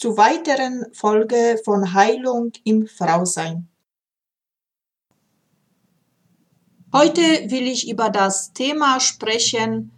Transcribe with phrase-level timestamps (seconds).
[0.00, 3.68] zu weiteren Folge von Heilung im Frausein.
[6.90, 9.92] Heute will ich über das Thema sprechen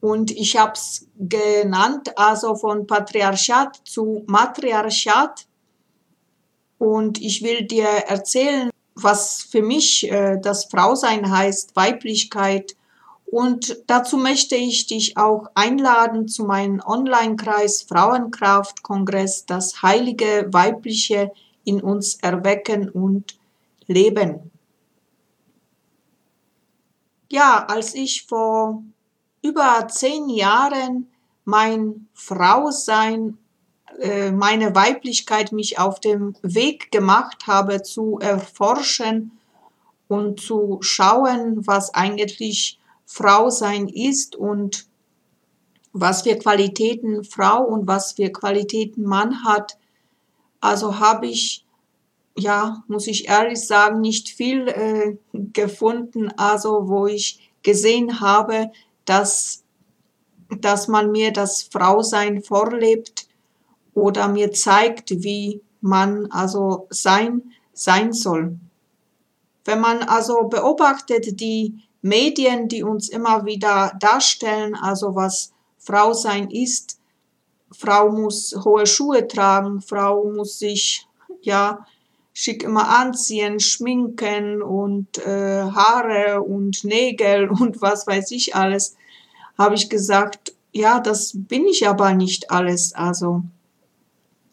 [0.00, 5.48] und ich habe es genannt, also von Patriarchat zu Matriarchat
[6.78, 12.76] und ich will dir erzählen, was für mich äh, das Frausein heißt, Weiblichkeit.
[13.26, 21.32] Und dazu möchte ich dich auch einladen zu meinem Online-Kreis Frauenkraft-Kongress, das heilige Weibliche
[21.64, 23.36] in uns erwecken und
[23.86, 24.50] leben.
[27.30, 28.82] Ja, als ich vor
[29.42, 31.08] über zehn Jahren
[31.44, 33.38] mein Frausein
[34.00, 39.32] äh, meine Weiblichkeit mich auf dem Weg gemacht habe zu erforschen
[40.08, 44.86] und zu schauen, was eigentlich Frau sein ist und
[45.92, 49.78] was für Qualitäten Frau und was für Qualitäten Mann hat.
[50.60, 51.64] Also habe ich,
[52.36, 58.70] ja, muss ich ehrlich sagen, nicht viel äh, gefunden, also wo ich gesehen habe,
[59.04, 59.64] dass,
[60.60, 63.28] dass man mir das Frausein vorlebt
[63.94, 68.58] oder mir zeigt, wie man also sein, sein soll.
[69.64, 76.50] Wenn man also beobachtet die Medien, die uns immer wieder darstellen, also was Frau sein
[76.50, 76.98] ist,
[77.72, 81.06] Frau muss hohe Schuhe tragen, Frau muss sich
[81.42, 81.84] ja
[82.32, 88.94] schick immer anziehen, schminken und äh, Haare und Nägel und was weiß ich alles,
[89.56, 92.92] habe ich gesagt, ja, das bin ich aber nicht alles.
[92.92, 93.42] Also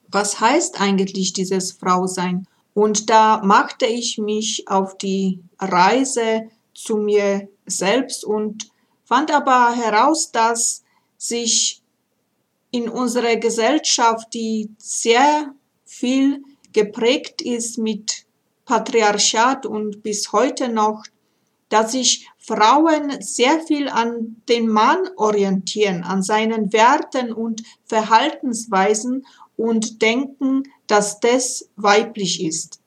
[0.08, 2.48] was heißt eigentlich dieses Frausein?
[2.74, 6.44] Und da machte ich mich auf die Reise
[6.84, 8.72] zu mir selbst und
[9.06, 10.84] fand aber heraus, dass
[11.18, 11.82] sich
[12.72, 15.54] in unserer Gesellschaft, die sehr
[15.86, 18.26] viel geprägt ist mit
[18.66, 21.04] Patriarchat und bis heute noch,
[21.70, 30.02] dass sich Frauen sehr viel an den Mann orientieren, an seinen Werten und Verhaltensweisen und
[30.02, 32.80] denken, dass das weiblich ist.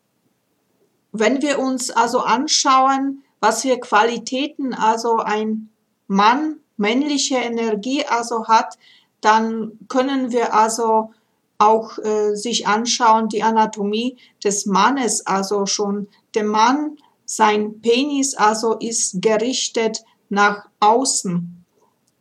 [1.12, 5.68] Wenn wir uns also anschauen, was für Qualitäten also ein
[6.08, 8.76] Mann, männliche Energie also hat,
[9.20, 11.12] dann können wir also
[11.56, 18.78] auch äh, sich anschauen, die Anatomie des Mannes, also schon der Mann, sein Penis also
[18.80, 21.64] ist gerichtet nach außen.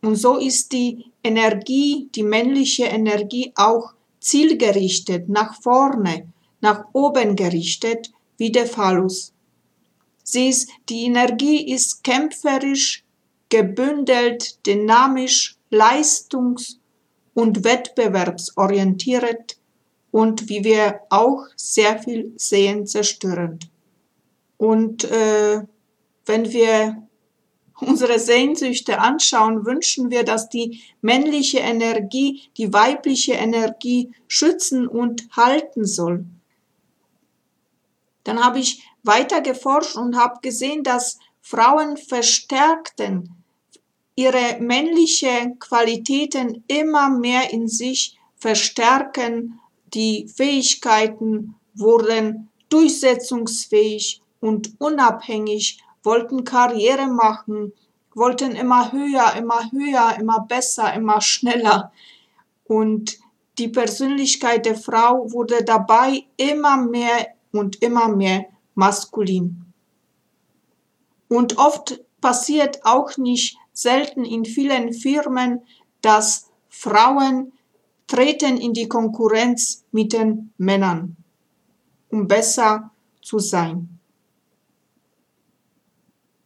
[0.04, 6.28] Und so ist die Energie, die männliche Energie auch zielgerichtet nach vorne,
[6.62, 9.35] nach oben gerichtet wie der Phallus.
[10.28, 13.04] Sie ist, die Energie ist kämpferisch,
[13.50, 16.80] gebündelt, dynamisch, leistungs-
[17.36, 19.58] und wettbewerbsorientiert
[20.10, 23.70] und wie wir auch sehr viel sehen, zerstörend.
[24.58, 25.62] Und äh,
[26.26, 27.08] wenn wir
[27.80, 35.86] unsere Sehnsüchte anschauen, wünschen wir, dass die männliche Energie die weibliche Energie schützen und halten
[35.86, 36.26] soll.
[38.24, 43.44] Dann habe ich weiter geforscht und habe gesehen, dass Frauen verstärkten
[44.16, 49.60] ihre männliche Qualitäten immer mehr in sich verstärken,
[49.94, 57.74] die Fähigkeiten wurden durchsetzungsfähig und unabhängig wollten Karriere machen,
[58.14, 61.92] wollten immer höher, immer höher, immer besser, immer schneller.
[62.66, 63.18] Und
[63.58, 69.66] die Persönlichkeit der Frau wurde dabei immer mehr und immer mehr maskulin.
[71.28, 75.62] Und oft passiert auch nicht selten in vielen Firmen,
[76.02, 77.52] dass Frauen
[78.08, 81.18] treten in die Konkurrenz mit den Männern,
[82.10, 82.92] um besser
[83.22, 83.96] zu sein.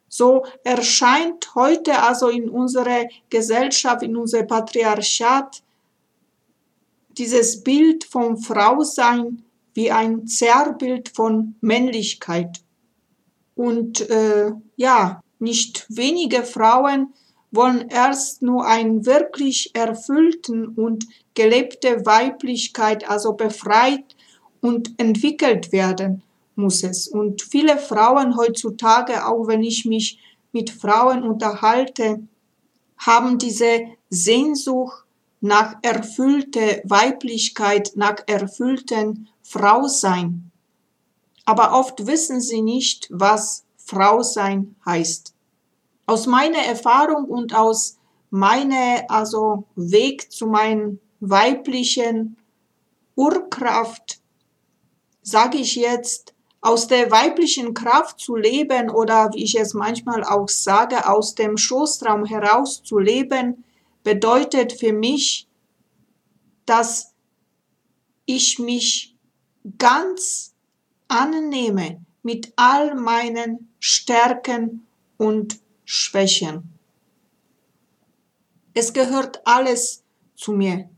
[0.08, 5.62] So erscheint heute also in unserer Gesellschaft, in unserem Patriarchat,
[7.18, 9.44] dieses Bild vom Frausein
[9.74, 12.62] wie ein Zerrbild von Männlichkeit.
[13.56, 17.14] Und äh, ja, nicht wenige Frauen
[17.52, 24.16] wollen erst nur einen wirklich erfüllten und gelebte Weiblichkeit, also befreit
[24.62, 26.22] und entwickelt werden
[26.56, 27.08] muss es.
[27.08, 30.20] Und viele Frauen heutzutage, auch wenn ich mich
[30.52, 32.20] mit Frauen unterhalte,
[32.98, 35.06] haben diese Sehnsucht
[35.42, 40.52] nach erfüllte Weiblichkeit, nach erfüllten Frausein.
[41.44, 45.34] Aber oft wissen sie nicht, was Frausein heißt.
[46.06, 47.98] Aus meiner Erfahrung und aus
[48.30, 52.38] meiner also Weg zu meinen weiblichen
[53.16, 54.22] Urkraft
[55.24, 60.48] sage ich jetzt, aus der weiblichen Kraft zu leben oder wie ich es manchmal auch
[60.48, 63.64] sage, aus dem Schoßraum heraus zu leben,
[64.04, 65.48] bedeutet für mich,
[66.68, 67.16] dass
[68.28, 69.16] ich mich
[69.78, 70.54] ganz
[71.08, 74.86] annehme mit all meinen Stärken
[75.18, 76.74] und Schwächen.
[78.74, 80.04] Es gehört alles
[80.36, 80.90] zu mir.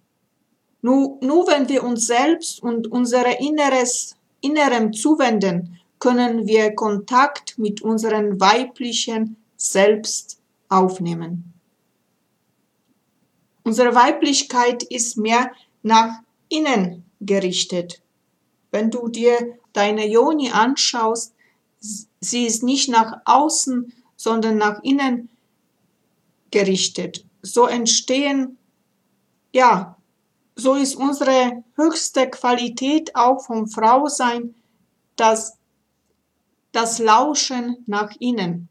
[0.82, 7.82] Nur, nur wenn wir uns selbst und unser Inneres, Innerem zuwenden, können wir Kontakt mit
[7.82, 11.54] unserem weiblichen Selbst aufnehmen.
[13.64, 15.52] Unsere Weiblichkeit ist mehr
[15.84, 18.01] nach innen gerichtet.
[18.72, 21.34] Wenn du dir deine Joni anschaust,
[22.20, 25.30] sie ist nicht nach außen, sondern nach innen
[26.52, 27.26] gerichtet.
[27.42, 28.58] So entstehen,
[29.52, 29.98] ja,
[30.56, 34.54] so ist unsere höchste Qualität auch vom Frausein,
[35.16, 35.58] das,
[36.72, 38.70] das Lauschen nach innen.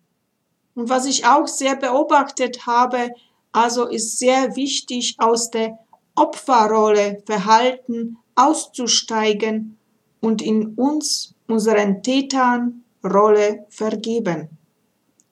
[0.75, 3.11] Und was ich auch sehr beobachtet habe,
[3.53, 5.79] also ist sehr wichtig, aus der
[6.15, 9.80] Opferrolle Verhalten auszusteigen
[10.21, 14.51] und in uns, unseren Tätern, Rolle vergeben.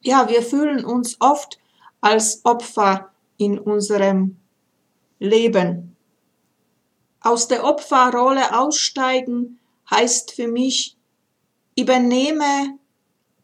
[0.00, 1.58] Ja, wir fühlen uns oft
[2.00, 4.36] als Opfer in unserem
[5.18, 5.96] Leben.
[7.20, 9.58] Aus der Opferrolle aussteigen
[9.90, 10.96] heißt für mich,
[11.76, 12.78] übernehme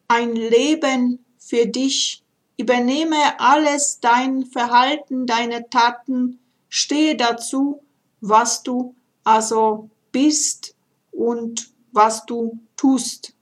[0.08, 2.22] ein Leben für dich,
[2.56, 6.38] übernehme alles dein Verhalten, deine Taten,
[6.68, 7.82] stehe dazu,
[8.20, 8.94] was du
[9.24, 10.73] also bist
[11.16, 13.34] und was du tust.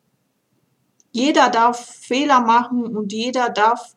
[1.10, 3.96] Jeder darf Fehler machen und jeder darf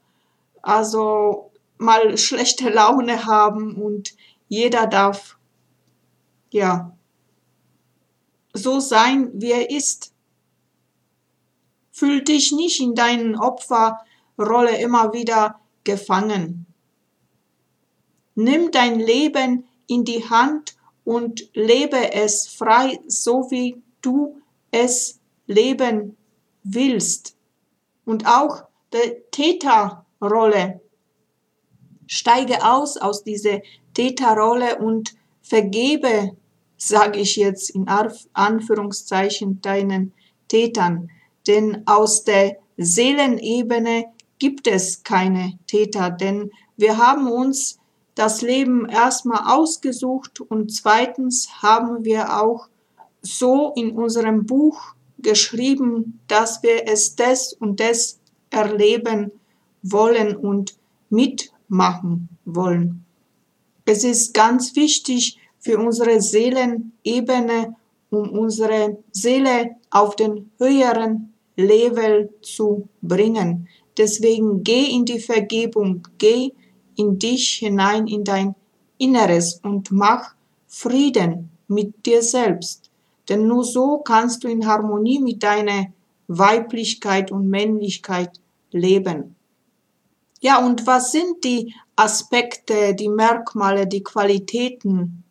[0.61, 4.15] also mal schlechte Laune haben und
[4.47, 5.37] jeder darf
[6.51, 6.95] ja,
[8.53, 10.13] so sein, wie er ist.
[11.91, 16.65] Fühl dich nicht in deinen Opferrolle immer wieder gefangen.
[18.35, 20.75] Nimm dein Leben in die Hand
[21.05, 24.41] und lebe es frei, so wie du
[24.71, 26.17] es leben
[26.63, 27.37] willst.
[28.03, 30.81] Und auch der Täterrolle.
[32.07, 33.61] Steige aus aus dieser
[33.93, 36.35] Täterrolle und vergebe
[36.77, 37.87] sage ich jetzt in
[38.33, 40.13] Anführungszeichen, deinen
[40.47, 41.09] Tätern.
[41.47, 44.05] Denn aus der Seelenebene
[44.39, 47.79] gibt es keine Täter, denn wir haben uns
[48.15, 52.67] das Leben erstmal ausgesucht und zweitens haben wir auch
[53.21, 58.19] so in unserem Buch geschrieben, dass wir es des und des
[58.49, 59.31] erleben
[59.81, 60.77] wollen und
[61.09, 63.03] mitmachen wollen.
[63.85, 67.75] Es ist ganz wichtig, für unsere Seelenebene,
[68.11, 73.67] um unsere Seele auf den höheren Level zu bringen.
[73.97, 76.51] Deswegen geh in die Vergebung, geh
[76.95, 78.55] in dich hinein, in dein
[78.97, 80.35] Inneres und mach
[80.67, 82.89] Frieden mit dir selbst.
[83.29, 85.87] Denn nur so kannst du in Harmonie mit deiner
[86.27, 88.39] Weiblichkeit und Männlichkeit
[88.71, 89.35] leben.
[90.41, 95.23] Ja, und was sind die Aspekte, die Merkmale, die Qualitäten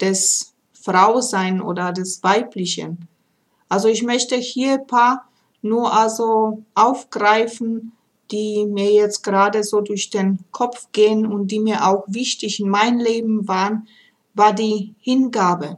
[0.00, 3.08] des Frausein oder des Weiblichen.
[3.68, 5.28] Also ich möchte hier ein paar
[5.62, 7.92] nur also aufgreifen,
[8.30, 12.68] die mir jetzt gerade so durch den Kopf gehen und die mir auch wichtig in
[12.68, 13.88] mein Leben waren,
[14.34, 15.76] war die Hingabe.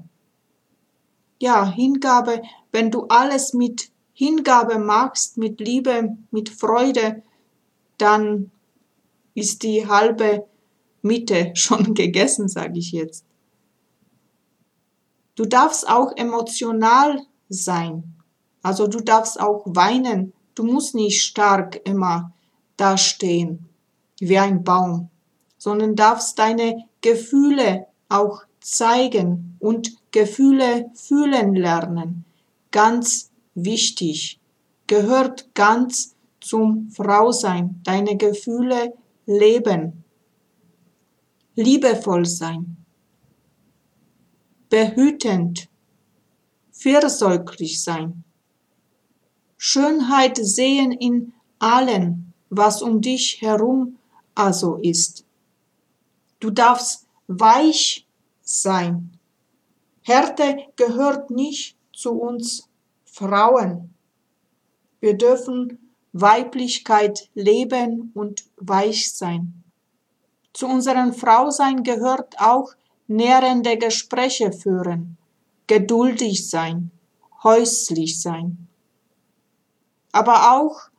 [1.41, 7.23] Ja, Hingabe, wenn du alles mit Hingabe machst, mit Liebe, mit Freude,
[7.99, 8.51] dann
[9.35, 10.47] ist die halbe
[11.01, 13.25] Mitte schon gegessen, sage ich jetzt.
[15.35, 18.15] Du darfst auch emotional sein.
[18.63, 20.33] Also du darfst auch weinen.
[20.55, 22.33] Du musst nicht stark immer
[22.77, 23.69] dastehen
[24.19, 25.11] wie ein Baum,
[25.59, 32.25] sondern darfst deine Gefühle auch zeigen und Gefühle fühlen lernen.
[32.71, 34.41] Ganz wichtig.
[34.87, 37.81] Gehört ganz zum Frausein.
[37.85, 38.95] Deine Gefühle
[39.27, 40.05] leben.
[41.55, 42.77] Liebevoll sein.
[44.69, 45.69] Behütend.
[46.71, 48.25] Fürsorglich sein.
[49.57, 53.97] Schönheit sehen in allen, was um dich herum
[54.35, 55.25] also ist.
[56.39, 58.07] Du darfst weich
[58.43, 59.19] sein.
[60.03, 62.69] Härte gehört nicht zu uns
[63.07, 63.95] Frauen.
[65.01, 69.65] Wir dürfen Weiblichkeit leben und weich sein.
[70.53, 72.75] Zu unserem Frausein gehört auch
[73.07, 75.17] nährende Gespräche führen,
[75.67, 76.91] geduldig sein,
[77.43, 78.69] häuslich sein.
[80.13, 80.92] Aber auch,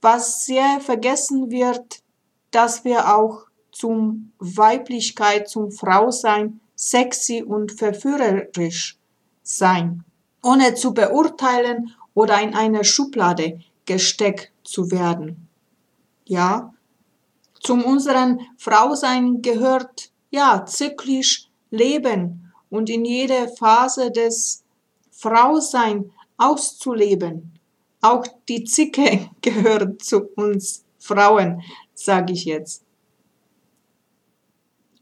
[0.00, 2.02] was sehr vergessen wird,
[2.50, 8.98] dass wir auch zum Weiblichkeit, zum Frausein sexy und verführerisch
[9.42, 10.04] sein,
[10.42, 15.48] ohne zu beurteilen oder in eine Schublade gesteckt zu werden.
[16.24, 16.72] Ja,
[17.60, 24.64] zum unseren Frausein gehört ja zyklisch Leben und in jeder Phase des
[25.10, 27.59] Frausein auszuleben.
[28.00, 31.62] Auch die Zicke gehört zu uns Frauen,
[31.94, 32.82] sage ich jetzt.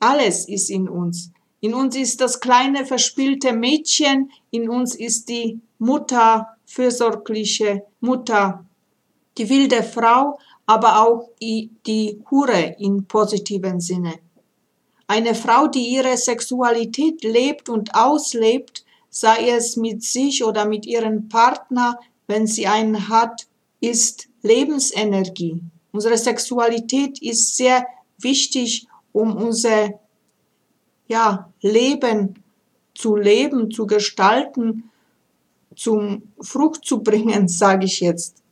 [0.00, 1.32] Alles ist in uns.
[1.60, 8.64] In uns ist das kleine verspielte Mädchen, in uns ist die Mutter, fürsorgliche Mutter,
[9.36, 14.14] die wilde Frau, aber auch die Hure in positiven Sinne.
[15.06, 21.28] Eine Frau, die ihre Sexualität lebt und auslebt, sei es mit sich oder mit ihrem
[21.28, 21.98] Partner,
[22.28, 23.48] wenn sie einen hat,
[23.80, 25.60] ist Lebensenergie.
[25.90, 27.86] Unsere Sexualität ist sehr
[28.18, 29.98] wichtig, um unser
[31.08, 32.44] ja, Leben
[32.94, 34.90] zu leben, zu gestalten,
[35.74, 38.42] zum Frucht zu bringen, sage ich jetzt.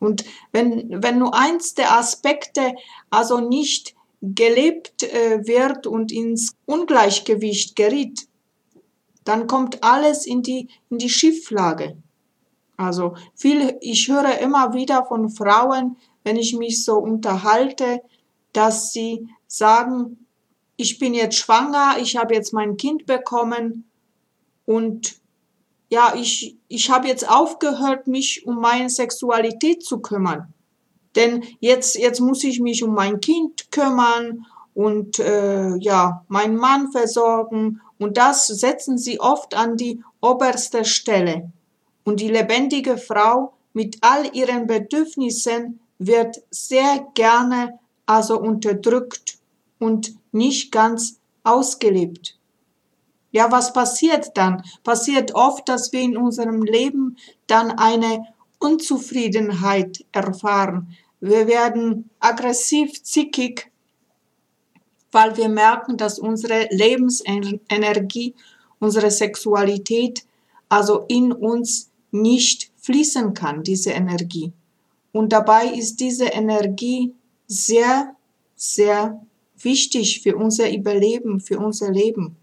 [0.00, 2.74] Und wenn, wenn nur eins der Aspekte
[3.10, 8.26] also nicht gelebt äh, wird und ins Ungleichgewicht gerät,
[9.24, 11.96] dann kommt alles in die, in die Schieflage.
[12.76, 18.00] Also viel, ich höre immer wieder von Frauen, wenn ich mich so unterhalte,
[18.52, 20.26] dass sie sagen,
[20.76, 23.84] ich bin jetzt schwanger, ich habe jetzt mein Kind bekommen
[24.64, 25.16] und
[25.90, 30.54] ja, ich, ich habe jetzt aufgehört, mich um meine Sexualität zu kümmern.
[31.16, 36.90] Denn jetzt, jetzt muss ich mich um mein Kind kümmern und äh, ja, meinen Mann
[36.90, 37.82] versorgen.
[38.02, 41.52] Und das setzen sie oft an die oberste Stelle.
[42.04, 49.38] Und die lebendige Frau mit all ihren Bedürfnissen wird sehr gerne also unterdrückt
[49.78, 52.36] und nicht ganz ausgelebt.
[53.30, 54.62] Ja, was passiert dann?
[54.84, 57.16] Passiert oft, dass wir in unserem Leben
[57.46, 58.26] dann eine
[58.58, 60.96] Unzufriedenheit erfahren.
[61.20, 63.71] Wir werden aggressiv, zickig,
[65.12, 68.34] weil wir merken, dass unsere Lebensenergie,
[68.80, 70.24] unsere Sexualität
[70.68, 74.52] also in uns nicht fließen kann, diese Energie.
[75.12, 77.14] Und dabei ist diese Energie
[77.46, 78.16] sehr,
[78.56, 79.22] sehr
[79.58, 82.36] wichtig für unser Überleben, für unser Leben.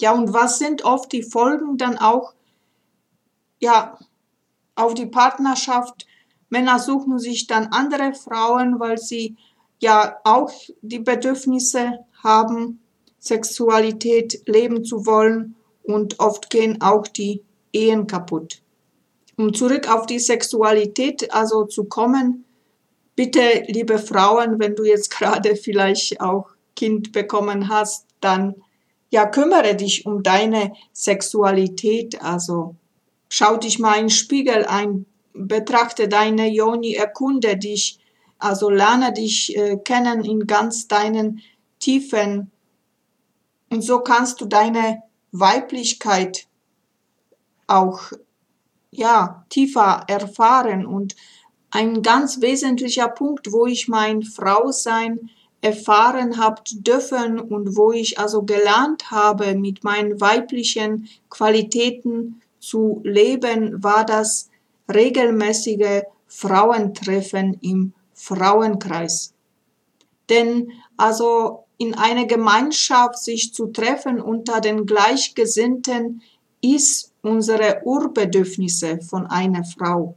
[0.00, 2.34] Ja, und was sind oft die Folgen dann auch,
[3.60, 3.96] ja,
[4.74, 6.06] auf die Partnerschaft?
[6.50, 9.36] Männer suchen sich dann andere Frauen, weil sie
[9.80, 10.52] ja auch
[10.82, 12.80] die Bedürfnisse haben,
[13.18, 18.60] Sexualität leben zu wollen und oft gehen auch die Ehen kaputt.
[19.36, 22.44] Um zurück auf die Sexualität also zu kommen,
[23.16, 28.54] bitte, liebe Frauen, wenn du jetzt gerade vielleicht auch Kind bekommen hast, dann
[29.10, 32.20] ja, kümmere dich um deine Sexualität.
[32.22, 32.74] Also
[33.28, 37.98] schau dich mal in den Spiegel ein, betrachte deine Joni, erkunde dich,
[38.38, 41.40] also lerne dich äh, kennen in ganz deinen
[41.78, 42.50] Tiefen.
[43.70, 46.46] Und so kannst du deine Weiblichkeit
[47.66, 48.12] auch
[48.90, 51.16] ja, tiefer erfahren und
[51.70, 58.42] ein ganz wesentlicher Punkt, wo ich mein Frausein erfahren habt dürfen und wo ich also
[58.42, 64.50] gelernt habe, mit meinen weiblichen Qualitäten zu leben, war das
[64.92, 69.34] regelmäßige Frauentreffen im Frauenkreis.
[70.28, 76.22] Denn also in einer Gemeinschaft sich zu treffen unter den Gleichgesinnten
[76.60, 80.16] ist unsere Urbedürfnisse von einer Frau.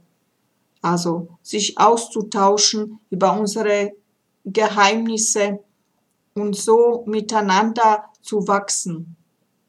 [0.80, 3.92] Also sich auszutauschen über unsere
[4.44, 5.58] Geheimnisse
[6.34, 9.16] und so miteinander zu wachsen.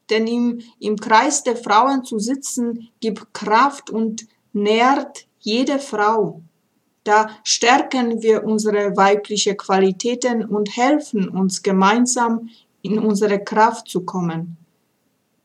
[0.08, 6.42] Denn im, im Kreis der Frauen zu sitzen, gibt Kraft und nährt jede Frau.
[7.04, 12.50] Da stärken wir unsere weibliche Qualitäten und helfen uns gemeinsam
[12.82, 14.56] in unsere Kraft zu kommen.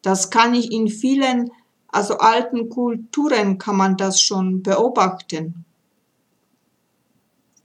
[0.02, 1.52] Das kann ich in vielen,
[1.88, 5.66] also alten Kulturen kann man das schon beobachten.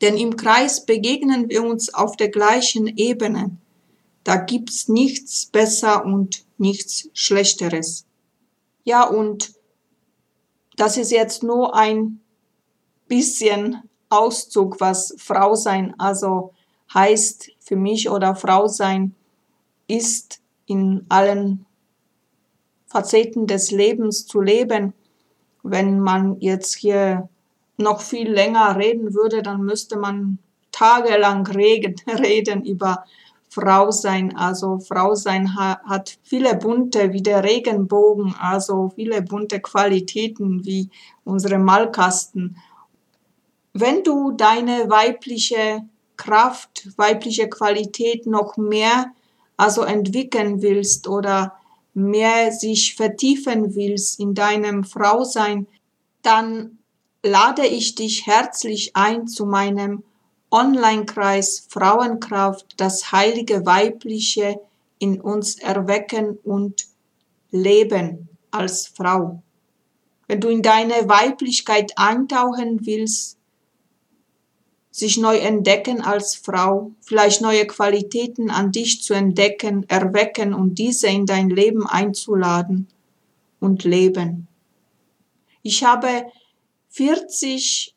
[0.00, 3.56] Denn im Kreis begegnen wir uns auf der gleichen Ebene.
[4.24, 8.06] Da gibt's nichts besser und nichts Schlechteres.
[8.84, 9.52] Ja, und
[10.76, 12.20] das ist jetzt nur ein
[13.10, 16.54] bisschen Auszug, was Frau sein also
[16.94, 19.14] heißt für mich oder Frau sein
[19.86, 21.66] ist in allen
[22.86, 24.94] Facetten des Lebens zu leben.
[25.62, 27.28] Wenn man jetzt hier
[27.76, 30.38] noch viel länger reden würde, dann müsste man
[30.72, 31.46] tagelang
[32.06, 33.04] reden über
[33.48, 34.36] Frau sein.
[34.36, 40.88] Also Frau sein hat viele bunte wie der Regenbogen, also viele bunte Qualitäten wie
[41.24, 42.56] unsere Malkasten.
[43.72, 45.82] Wenn du deine weibliche
[46.16, 49.12] Kraft, weibliche Qualität noch mehr
[49.56, 51.54] also entwickeln willst oder
[51.94, 55.66] mehr sich vertiefen willst in deinem Frausein,
[56.22, 56.78] dann
[57.22, 60.02] lade ich dich herzlich ein zu meinem
[60.50, 64.60] Online-Kreis Frauenkraft, das heilige Weibliche
[64.98, 66.86] in uns erwecken und
[67.50, 69.42] leben als Frau.
[70.26, 73.36] Wenn du in deine Weiblichkeit eintauchen willst,
[75.00, 81.08] sich neu entdecken als Frau, vielleicht neue Qualitäten an dich zu entdecken, erwecken und diese
[81.08, 82.86] in dein Leben einzuladen
[83.58, 84.46] und leben.
[85.62, 86.26] Ich habe
[86.90, 87.94] 40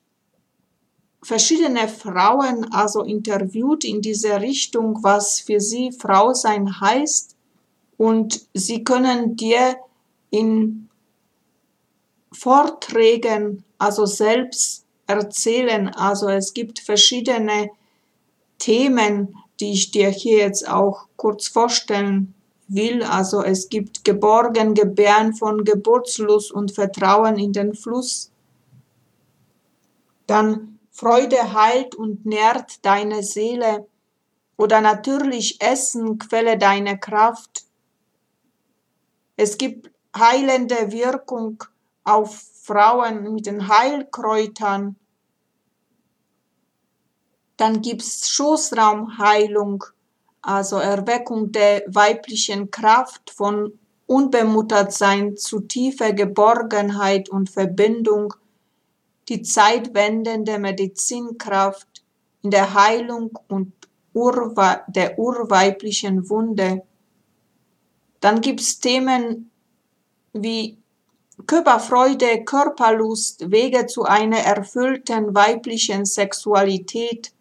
[1.22, 7.36] verschiedene Frauen also interviewt in dieser Richtung, was für sie Frau sein heißt.
[7.98, 9.78] Und sie können dir
[10.30, 10.90] in
[12.32, 15.90] Vorträgen also selbst erzählen.
[15.90, 17.70] Also es gibt verschiedene
[18.60, 22.34] Themen, die ich dir hier jetzt auch kurz vorstellen
[22.68, 23.04] will.
[23.04, 28.32] Also es gibt Geborgen, Gebären von Geburtslust und Vertrauen in den Fluss.
[30.28, 33.88] Dann Freude heilt und nährt deine Seele
[34.58, 37.66] oder natürlich Essen, Quelle deiner Kraft.
[39.36, 41.64] Es gibt heilende Wirkung
[42.04, 44.96] auf Frauen mit den Heilkräutern.
[47.58, 49.84] Dann gibt's Schoßraumheilung,
[50.42, 58.34] also Erweckung der weiblichen Kraft von Unbemuttertsein zu tiefer Geborgenheit und Verbindung
[59.28, 62.04] die zeitwendende Medizinkraft
[62.44, 63.74] in der Heilung und
[64.14, 66.84] der urweiblichen Wunde.
[68.22, 69.52] Dann gibt's Themen
[70.32, 70.83] wie
[71.48, 77.34] Körperfreude, Körperlust, Wege zu einer erfüllten weiblichen Sexualität.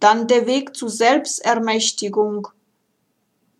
[0.00, 2.48] Dann der Weg zu Selbstermächtigung,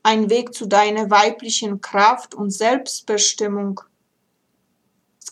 [0.02, 3.80] ein Weg zu deiner weiblichen Kraft und Selbstbestimmung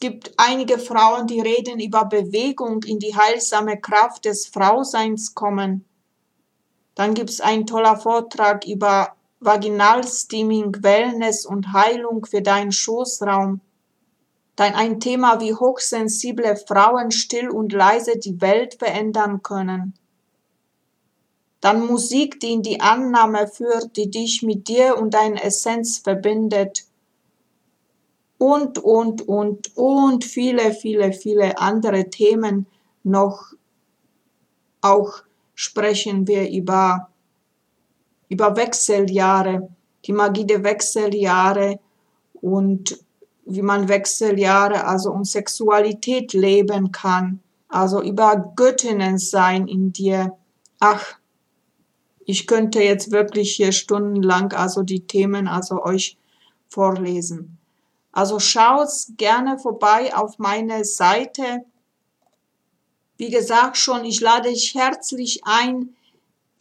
[0.02, 5.84] gibt einige Frauen, die reden über Bewegung in die heilsame Kraft des Frauseins kommen.
[6.96, 9.14] Dann gibt es einen toller Vortrag über
[9.44, 13.60] Vaginalsteaming, Wellness und Heilung für deinen Schoßraum.
[14.56, 19.94] Dann ein Thema, wie hochsensible Frauen still und leise die Welt verändern können.
[21.60, 26.84] Dann Musik, die in die Annahme führt, die dich mit dir und deiner Essenz verbindet
[28.36, 32.66] und, und, und, und viele, viele, viele andere Themen
[33.04, 33.52] noch.
[34.80, 35.22] Auch
[35.54, 37.11] sprechen wir über,
[38.32, 39.68] über Wechseljahre,
[40.06, 41.78] die Magie der Wechseljahre
[42.32, 42.98] und
[43.44, 50.32] wie man Wechseljahre, also um Sexualität leben kann, also über Göttinnen sein in dir.
[50.80, 51.18] Ach,
[52.24, 56.16] ich könnte jetzt wirklich hier stundenlang also die Themen also euch
[56.70, 57.58] vorlesen.
[58.12, 61.64] Also schaut gerne vorbei auf meine Seite.
[63.18, 65.94] Wie gesagt schon, ich lade dich herzlich ein,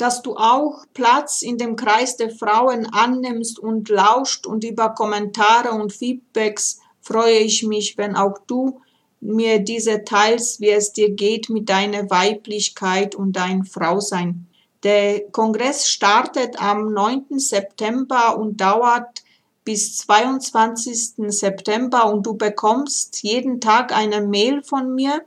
[0.01, 5.73] dass du auch Platz in dem Kreis der Frauen annimmst und lauscht und über Kommentare
[5.73, 8.81] und Feedbacks freue ich mich, wenn auch du
[9.19, 14.47] mir diese teils, wie es dir geht mit deiner Weiblichkeit und dein Frausein.
[14.81, 17.37] Der Kongress startet am 9.
[17.37, 19.21] September und dauert
[19.63, 21.13] bis 22.
[21.27, 25.21] September und du bekommst jeden Tag eine Mail von mir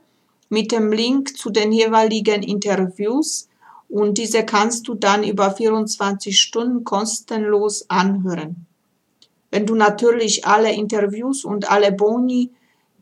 [0.49, 3.47] mit dem Link zu den jeweiligen Interviews
[3.89, 8.65] und diese kannst du dann über 24 Stunden kostenlos anhören.
[9.51, 12.51] Wenn du natürlich alle Interviews und alle Boni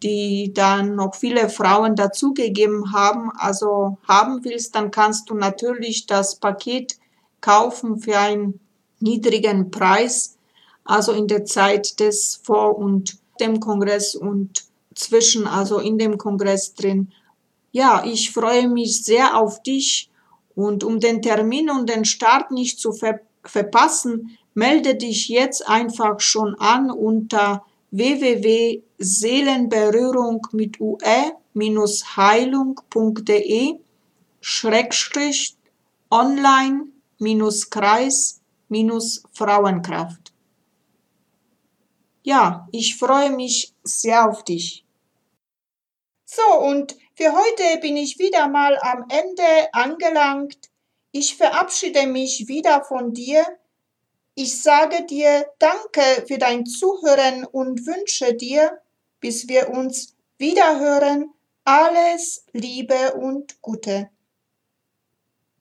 [0.04, 6.36] die dann noch viele Frauen dazugegeben haben, also haben willst, dann kannst du natürlich das
[6.36, 6.98] Paket
[7.40, 8.60] kaufen für einen
[9.00, 10.38] niedrigen Preis,
[10.84, 16.74] also in der Zeit des Vor- und dem Kongress und zwischen, also in dem Kongress
[16.74, 17.12] drin.
[17.72, 20.10] Ja, ich freue mich sehr auf dich
[20.56, 26.22] und um den Termin und den Start nicht zu ver verpassen, melde dich jetzt einfach
[26.22, 33.80] schon an unter www.seelenberührung mit ue-heilung.de
[34.40, 35.58] Schrägstrich
[36.10, 36.86] online
[37.20, 38.40] minus Kreis
[38.70, 40.34] minus Frauenkraft.
[42.24, 44.83] Ja, ich freue mich sehr auf dich.
[46.36, 50.70] So, und für heute bin ich wieder mal am Ende angelangt.
[51.12, 53.46] Ich verabschiede mich wieder von dir
[54.36, 58.82] ich sage dir Danke für dein Zuhören und wünsche dir,
[59.20, 61.32] bis wir uns wiederhören,
[61.66, 64.10] alles Liebe und Gute.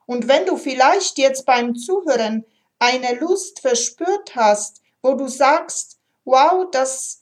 [0.06, 2.46] Und wenn du vielleicht jetzt beim Zuhören
[2.78, 7.21] eine Lust verspürt hast, wo du sagst, wow, das